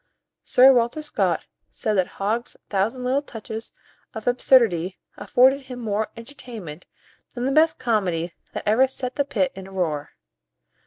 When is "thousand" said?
2.69-3.03